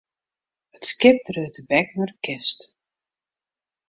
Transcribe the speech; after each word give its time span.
It 0.75 0.83
skip 0.89 1.17
dreau 1.27 1.49
tebek 1.55 1.87
nei 1.97 2.07
de 2.09 2.15
kust. 2.25 2.59